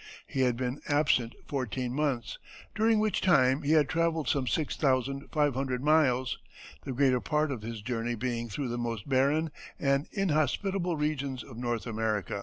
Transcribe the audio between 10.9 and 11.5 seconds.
regions